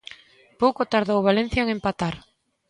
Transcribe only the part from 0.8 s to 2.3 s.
tardou o Valencia en empatar.